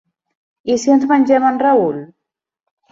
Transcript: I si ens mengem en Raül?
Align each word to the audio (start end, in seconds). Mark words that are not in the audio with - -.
I 0.75 0.79
si 0.85 0.93
ens 0.95 1.07
mengem 1.13 1.47
en 1.53 1.63
Raül? 1.67 2.05